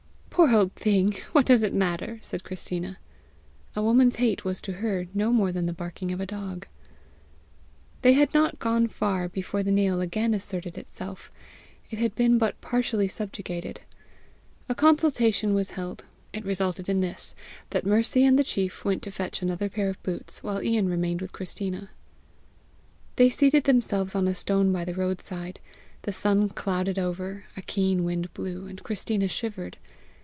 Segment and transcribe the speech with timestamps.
[0.41, 1.11] "Poor old thing!
[1.33, 2.97] what does it matter!" said Christina.
[3.75, 6.65] A woman's hate was to her no more than the barking of a dog.
[8.01, 11.31] They had not gone far, before the nail again asserted itself;
[11.91, 13.81] it had been but partially subjugated.
[14.67, 16.05] A consultation was held.
[16.33, 17.35] It resulted in this,
[17.69, 21.21] that Mercy and the chief went to fetch another pair of boots, while Ian remained
[21.21, 21.91] with Christina.
[23.15, 25.59] They seated themselves on a stone by the roadside.
[26.01, 29.77] The sun clouded over, a keen wind blew, and Christina shivered.